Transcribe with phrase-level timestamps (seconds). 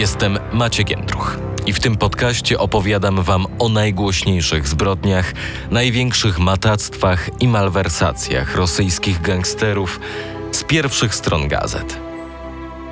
[0.00, 5.32] Jestem Maciek Jędruch i w tym podcaście opowiadam Wam o najgłośniejszych zbrodniach,
[5.70, 10.00] największych matactwach i malwersacjach rosyjskich gangsterów
[10.52, 11.98] z pierwszych stron gazet.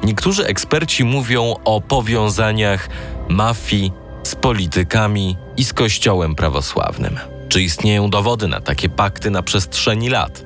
[0.05, 2.89] Niektórzy eksperci mówią o powiązaniach
[3.29, 7.19] mafii z politykami i z Kościołem prawosławnym.
[7.49, 10.45] Czy istnieją dowody na takie pakty na przestrzeni lat?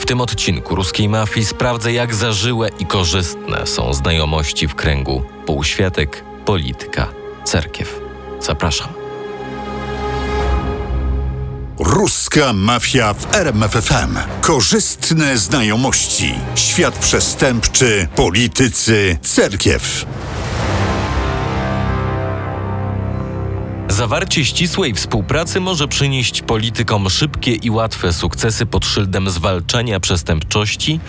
[0.00, 6.24] W tym odcinku ruskiej mafii sprawdzę, jak zażyłe i korzystne są znajomości w kręgu półświatek,
[6.44, 7.08] polityka,
[7.44, 8.00] cerkiew.
[8.40, 8.88] Zapraszam.
[11.78, 14.18] Ruska mafia w RMFFM.
[14.40, 16.34] Korzystne znajomości.
[16.54, 20.06] Świat przestępczy, politycy, cerkiew.
[24.00, 31.00] Zawarcie ścisłej współpracy może przynieść politykom szybkie i łatwe sukcesy pod szyldem zwalczania przestępczości,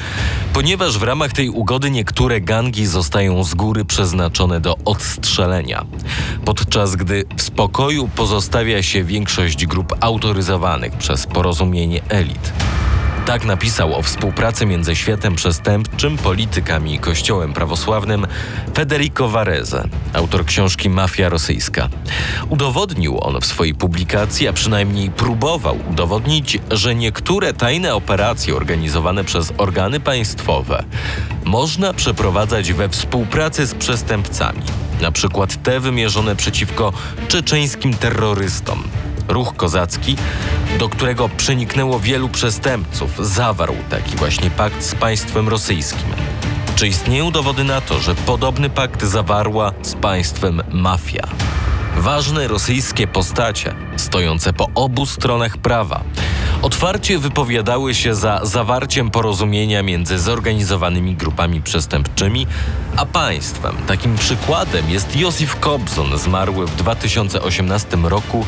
[0.54, 5.86] ponieważ w ramach tej ugody niektóre gangi zostają z góry przeznaczone do odstrzelenia,
[6.46, 12.54] podczas gdy w spokoju pozostawia się większość grup autoryzowanych przez porozumienie elit.
[13.26, 18.28] Tak napisał o współpracy między światem przestępczym, politykami i kościołem prawosławnym
[18.76, 21.90] Federico Varese, autor książki Mafia Rosyjska.
[22.50, 29.54] Udowodnił on w swojej publikacji, a przynajmniej próbował udowodnić, że niektóre tajne operacje organizowane przez
[29.58, 30.84] organy państwowe
[31.46, 34.62] można przeprowadzać we współpracy z przestępcami,
[35.02, 36.94] na przykład te wymierzone przeciwko
[37.28, 38.84] czeczeńskim terrorystom
[39.28, 40.16] Ruch Kozacki,
[40.80, 46.10] do którego przeniknęło wielu przestępców, zawarł taki właśnie pakt z państwem rosyjskim.
[46.76, 51.28] Czy istnieją dowody na to, że podobny pakt zawarła z państwem mafia?
[51.98, 56.04] Ważne rosyjskie postacie, stojące po obu stronach prawa,
[56.62, 62.48] otwarcie wypowiadały się za zawarciem porozumienia między zorganizowanymi grupami przestępczymi
[62.98, 63.76] a państwem.
[63.88, 68.46] Takim przykładem jest Józef Kobzon, zmarły w 2018 roku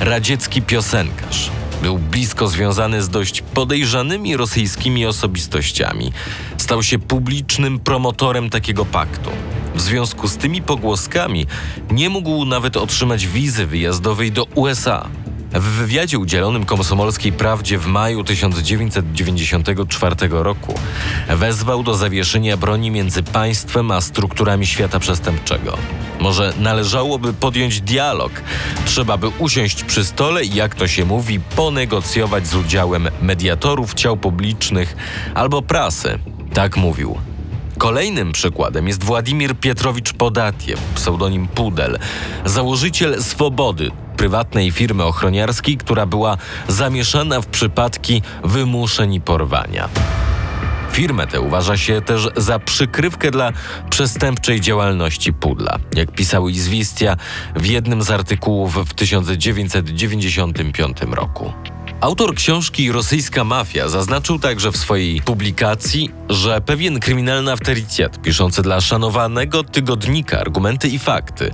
[0.00, 1.50] radziecki piosenkarz.
[1.82, 6.12] Był blisko związany z dość podejrzanymi rosyjskimi osobistościami.
[6.56, 9.30] Stał się publicznym promotorem takiego paktu.
[9.74, 11.46] W związku z tymi pogłoskami
[11.90, 15.08] nie mógł nawet otrzymać wizy wyjazdowej do USA.
[15.60, 20.74] W wywiadzie udzielonym Komsomolskiej Prawdzie w maju 1994 roku
[21.28, 25.78] wezwał do zawieszenia broni między państwem a strukturami świata przestępczego.
[26.20, 28.32] Może należałoby podjąć dialog.
[28.84, 34.16] Trzeba by usiąść przy stole i, jak to się mówi, ponegocjować z udziałem mediatorów ciał
[34.16, 34.96] publicznych
[35.34, 36.18] albo prasy.
[36.54, 37.18] Tak mówił.
[37.78, 41.98] Kolejnym przykładem jest Władimir Pietrowicz Podatiew, pseudonim Pudel,
[42.44, 46.36] założyciel Swobody, prywatnej firmy ochroniarskiej, która była
[46.68, 49.88] zamieszana w przypadki wymuszeń i porwania.
[50.90, 53.52] Firmę tę uważa się też za przykrywkę dla
[53.90, 57.16] przestępczej działalności Pudla, jak pisał Izwistia
[57.56, 61.52] w jednym z artykułów w 1995 roku.
[62.00, 68.80] Autor książki Rosyjska Mafia zaznaczył także w swojej publikacji, że pewien kryminalny awtorytet piszący dla
[68.80, 71.50] szanowanego tygodnika argumenty i fakty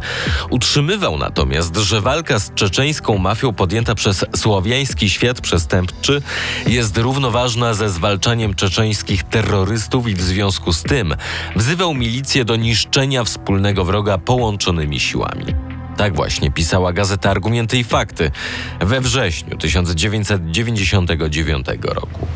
[0.51, 6.23] utrzymywał natomiast, że walka z czeczeńską mafią podjęta przez słowiański świat przestępczy
[6.67, 11.15] jest równoważna ze zwalczaniem czeczeńskich terrorystów i w związku z tym
[11.57, 15.45] wzywał milicję do niszczenia wspólnego wroga połączonymi siłami.
[15.97, 18.31] Tak właśnie pisała gazeta Argumenty i Fakty
[18.81, 22.27] we wrześniu 1999 roku.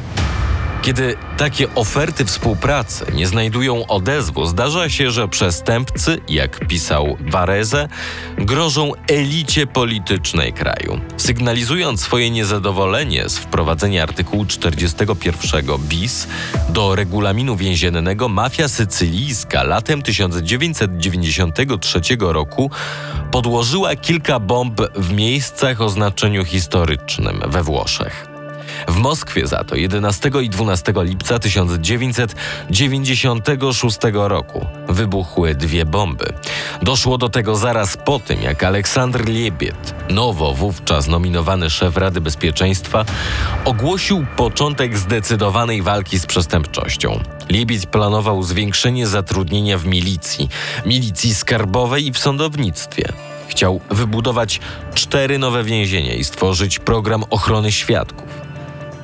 [0.86, 7.88] Kiedy takie oferty współpracy nie znajdują odezwu, zdarza się, że przestępcy, jak pisał Varese,
[8.38, 11.00] grożą elicie politycznej kraju.
[11.16, 16.28] Sygnalizując swoje niezadowolenie z wprowadzenia artykułu 41 bis
[16.68, 22.70] do regulaminu więziennego, mafia sycylijska latem 1993 roku
[23.30, 28.35] podłożyła kilka bomb w miejscach o znaczeniu historycznym we Włoszech.
[28.88, 36.32] W Moskwie za to 11 i 12 lipca 1996 roku wybuchły dwie bomby.
[36.82, 43.04] Doszło do tego zaraz po tym, jak Aleksandr Liebiet, nowo wówczas nominowany szef Rady Bezpieczeństwa,
[43.64, 47.20] ogłosił początek zdecydowanej walki z przestępczością.
[47.48, 50.48] Liebiet planował zwiększenie zatrudnienia w milicji,
[50.86, 53.12] milicji skarbowej i w sądownictwie.
[53.48, 54.60] Chciał wybudować
[54.94, 58.45] cztery nowe więzienia i stworzyć program ochrony świadków.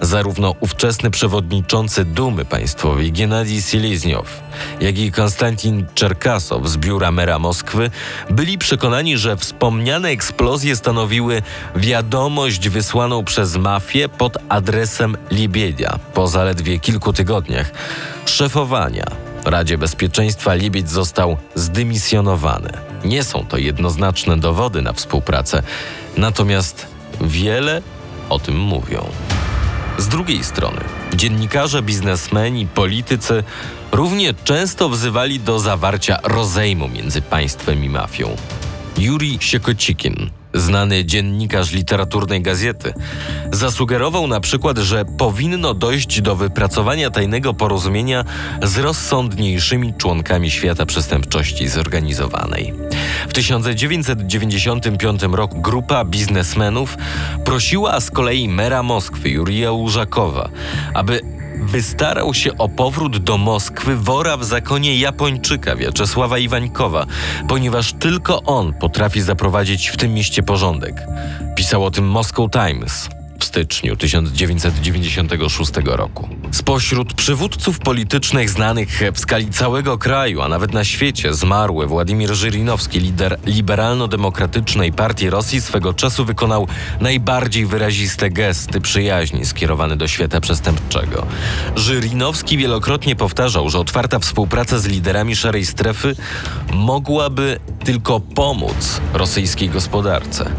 [0.02, 4.43] Zarówno ówczesny przewodniczący Dumy Państwowej Gennady Silezniow,
[4.81, 7.90] jak i Konstantin Czerkasow z biura mera Moskwy
[8.31, 11.43] byli przekonani, że wspomniane eksplozje stanowiły
[11.76, 17.70] wiadomość wysłaną przez mafię pod adresem Libiedia po zaledwie kilku tygodniach
[18.25, 19.06] szefowania
[19.44, 22.70] Radzie Bezpieczeństwa Libiec został zdymisjonowany.
[23.04, 25.62] Nie są to jednoznaczne dowody na współpracę,
[26.16, 26.87] natomiast
[27.20, 27.82] wiele
[28.28, 29.06] o tym mówią.
[29.98, 30.80] Z drugiej strony,
[31.14, 33.44] dziennikarze, biznesmeni, politycy
[33.92, 38.36] równie często wzywali do zawarcia rozejmu między państwem i mafią.
[38.98, 42.94] Juri Siekocikin, znany dziennikarz literaturnej gazety,
[43.52, 48.25] zasugerował na przykład, że powinno dojść do wypracowania tajnego porozumienia
[48.62, 52.75] z rozsądniejszymi członkami świata przestępczości zorganizowanej.
[53.28, 56.96] W 1995 roku grupa biznesmenów
[57.44, 60.49] prosiła z kolei mera Moskwy Jurija Użakowa,
[60.94, 67.06] aby wystarał się o powrót do Moskwy wora w zakonie Japończyka Wiaczesława Iwańkowa,
[67.49, 71.06] ponieważ tylko on potrafi zaprowadzić w tym mieście porządek.
[71.56, 73.09] Pisał o tym Moscow Times
[73.52, 76.28] styczniu 1996 roku.
[76.50, 83.00] Spośród przywódców politycznych znanych w skali całego kraju, a nawet na świecie, zmarły Władimir Żyrinowski,
[83.00, 86.69] lider liberalno-demokratycznej partii Rosji, swego czasu wykonał
[87.00, 91.26] najbardziej wyraziste gesty przyjaźni skierowane do świata przestępczego.
[91.76, 96.16] Żyrinowski wielokrotnie powtarzał, że otwarta współpraca z liderami szarej strefy
[96.75, 100.50] mogłaby tylko pomóc rosyjskiej gospodarce.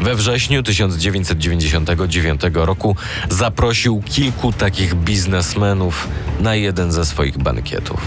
[0.00, 2.96] We wrześniu 1999 roku
[3.30, 6.08] zaprosił kilku takich biznesmenów
[6.40, 8.00] na jeden ze swoich bankietów.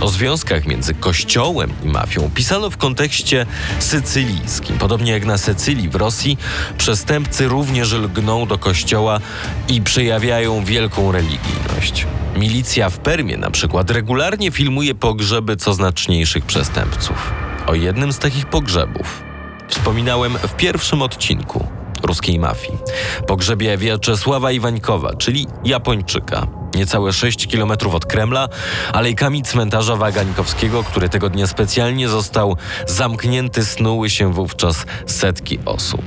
[0.00, 3.46] O związkach między kościołem i mafią pisano w kontekście
[3.78, 4.78] sycylijskim.
[4.78, 6.38] Podobnie jak na Sycylii w Rosji,
[6.78, 9.20] przestępcy również lgną do kościoła
[9.68, 12.06] i przejawiają wielką religijność.
[12.36, 17.32] Milicja w Permie na przykład regularnie filmuje pogrzeby co znaczniejszych przestępców.
[17.66, 19.22] O jednym z takich pogrzebów
[19.68, 22.78] wspominałem w pierwszym odcinku ruskiej mafii.
[23.26, 26.46] Pogrzebie Wiaczesława Iwańkowa, czyli Japończyka.
[26.74, 28.48] Niecałe 6 kilometrów od Kremla,
[28.92, 32.56] alejkami cmentarza Wagańkowskiego, który tego dnia specjalnie został
[32.86, 36.02] zamknięty, snuły się wówczas setki osób.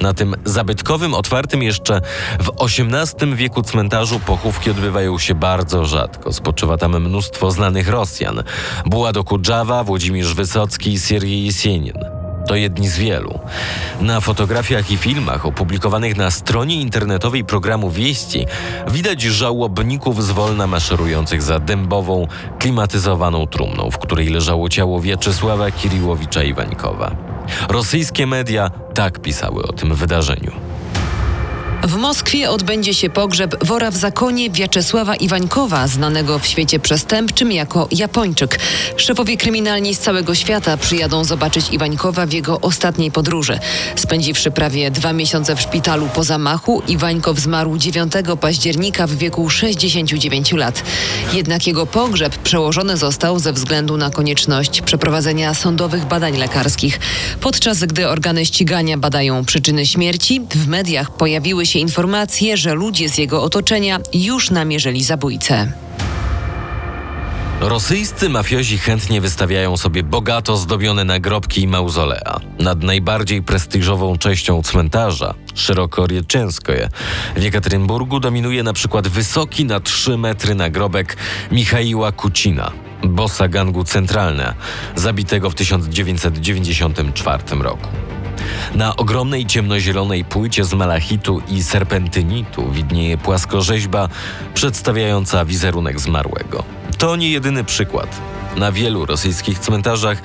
[0.00, 2.00] Na tym zabytkowym, otwartym jeszcze
[2.40, 6.32] w XVIII wieku cmentarzu pochówki odbywają się bardzo rzadko.
[6.32, 8.42] Spoczywa tam mnóstwo znanych Rosjan.
[8.86, 12.07] Bułado Kudżawa, Włodzimierz Wysocki i Siergiej Jesienin.
[12.48, 13.38] To jedni z wielu.
[14.00, 18.46] Na fotografiach i filmach opublikowanych na stronie internetowej programu Wieści
[18.90, 22.26] widać żałobników zwolna maszerujących za dębową,
[22.58, 27.16] klimatyzowaną trumną, w której leżało ciało Wieczysława Kiriłowicza Iwańkowa.
[27.68, 30.67] Rosyjskie media tak pisały o tym wydarzeniu.
[31.88, 37.88] W Moskwie odbędzie się pogrzeb wora w zakonie Wiaczesława Iwańkowa, znanego w świecie przestępczym jako
[37.90, 38.58] Japończyk.
[38.96, 43.58] Szefowie kryminalni z całego świata przyjadą zobaczyć Iwańkowa w jego ostatniej podróży.
[43.96, 50.52] Spędziwszy prawie dwa miesiące w szpitalu po zamachu, Iwańkow zmarł 9 października w wieku 69
[50.52, 50.82] lat.
[51.32, 57.00] Jednak jego pogrzeb przełożony został ze względu na konieczność przeprowadzenia sądowych badań lekarskich.
[57.40, 63.18] Podczas gdy organy ścigania badają przyczyny śmierci, w mediach pojawiły się informacje, że ludzie z
[63.18, 65.72] jego otoczenia już namierzyli zabójcę.
[67.60, 72.40] Rosyjscy mafiozi chętnie wystawiają sobie bogato zdobione nagrobki i mauzolea.
[72.58, 76.88] Nad najbardziej prestiżową częścią cmentarza, Szerokorieczęskoje,
[77.36, 81.16] w Jekaterynburgu dominuje na przykład wysoki na 3 metry nagrobek
[81.52, 82.72] Michaiła Kucina,
[83.04, 84.54] bossa gangu Centralne,
[84.96, 87.88] zabitego w 1994 roku.
[88.74, 94.08] Na ogromnej ciemnozielonej płycie z malachitu i serpentynitu widnieje płaskorzeźba
[94.54, 96.64] przedstawiająca wizerunek zmarłego.
[96.98, 98.20] To nie jedyny przykład.
[98.56, 100.22] Na wielu rosyjskich cmentarzach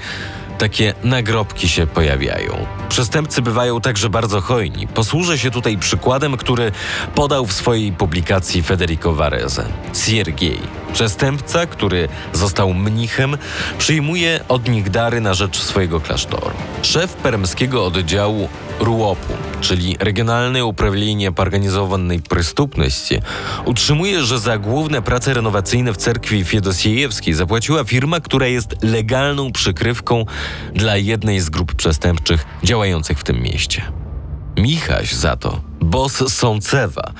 [0.58, 2.66] takie nagrobki się pojawiają.
[2.90, 4.88] Przestępcy bywają także bardzo hojni.
[4.88, 6.72] Posłużę się tutaj przykładem, który
[7.16, 9.66] podał w swojej publikacji Federico Varese.
[10.06, 10.60] Siergiej,
[10.94, 13.38] przestępca, który został mnichem,
[13.78, 16.52] przyjmuje od nich dary na rzecz swojego klasztoru.
[16.82, 23.22] Szef permskiego oddziału RUOP-u, czyli Regionalne Uprawienie Organizowanej Przestępności,
[23.66, 30.26] utrzymuje, że za główne prace renowacyjne w cerkwi Fiedosiejewskiej zapłaciła firma, która jest legalną przykrywką
[30.76, 34.03] dla jednej z grup przestępczych działających w tym mieście.
[34.58, 37.14] Michaś za to, boss Sącewa,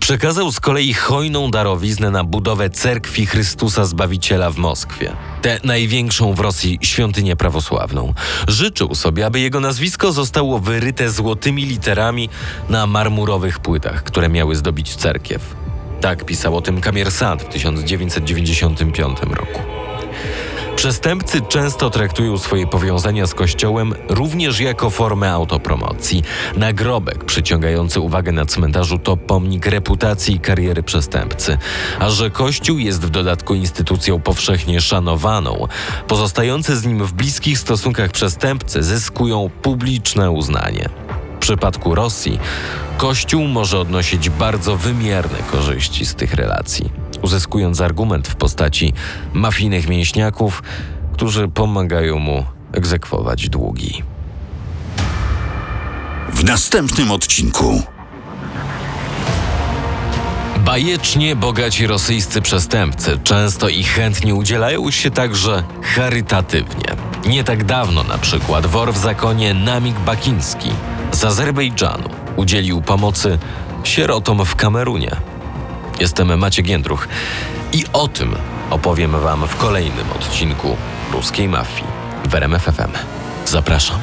[0.00, 5.12] przekazał z kolei hojną darowiznę na budowę cerkwi Chrystusa Zbawiciela w Moskwie.
[5.42, 8.14] Tę największą w Rosji świątynię prawosławną.
[8.48, 12.28] Życzył sobie, aby jego nazwisko zostało wyryte złotymi literami
[12.68, 15.56] na marmurowych płytach, które miały zdobić cerkiew.
[16.00, 19.60] Tak pisał o tym Kamiersant w 1995 roku.
[20.76, 26.22] Przestępcy często traktują swoje powiązania z Kościołem również jako formę autopromocji.
[26.56, 31.58] Nagrobek przyciągający uwagę na cmentarzu to pomnik reputacji i kariery przestępcy.
[31.98, 35.66] A że Kościół jest w dodatku instytucją powszechnie szanowaną,
[36.08, 40.88] pozostający z nim w bliskich stosunkach przestępcy zyskują publiczne uznanie.
[41.36, 42.38] W przypadku Rosji
[42.98, 46.90] Kościół może odnosić bardzo wymierne korzyści z tych relacji,
[47.24, 48.92] uzyskując argument w postaci
[49.32, 50.62] mafijnych mięśniaków,
[51.12, 54.02] którzy pomagają mu egzekwować długi.
[56.32, 57.82] W następnym odcinku.
[60.64, 66.86] Bajecznie bogaci rosyjscy przestępcy często i chętnie udzielają się także charytatywnie.
[67.26, 70.70] Nie tak dawno na przykład wor w zakonie Namik Bakiński
[71.12, 73.38] z Azerbejdżanu udzielił pomocy
[73.84, 75.33] sierotom w Kamerunie.
[76.00, 77.08] Jestem Maciek Jędruch
[77.72, 78.36] i o tym
[78.70, 80.76] opowiem Wam w kolejnym odcinku
[81.12, 81.86] Ruskiej Mafii
[82.28, 82.90] w RMF FM.
[83.46, 84.00] Zapraszam.